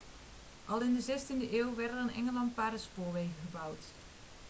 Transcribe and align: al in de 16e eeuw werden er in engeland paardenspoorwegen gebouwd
al 0.67 0.81
in 0.81 0.93
de 0.95 1.01
16e 1.11 1.51
eeuw 1.53 1.75
werden 1.75 1.97
er 1.97 2.03
in 2.09 2.13
engeland 2.15 2.55
paardenspoorwegen 2.55 3.35
gebouwd 3.45 3.83